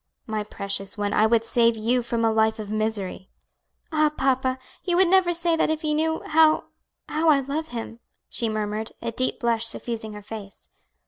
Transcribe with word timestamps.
"My 0.25 0.43
precious 0.43 0.97
one, 0.97 1.13
I 1.13 1.27
would 1.27 1.45
save 1.45 1.77
you 1.77 2.01
from 2.01 2.25
a 2.25 2.31
life 2.31 2.57
of 2.57 2.71
misery." 2.71 3.29
"Ah, 3.91 4.09
papa! 4.09 4.57
you 4.83 4.97
would 4.97 5.07
never 5.07 5.31
say 5.31 5.55
that 5.55 5.69
if 5.69 5.83
you 5.83 5.93
knew 5.93 6.23
how 6.25 6.63
how 7.07 7.29
I 7.29 7.41
love 7.41 7.67
him," 7.67 7.99
she 8.27 8.49
murmured, 8.49 8.93
a 9.03 9.11
deep 9.11 9.39
blush 9.39 9.67
suffusing 9.67 10.13
her 10.13 10.23
face. 10.23 10.69